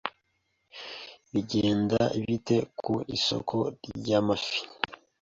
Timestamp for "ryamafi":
3.97-4.59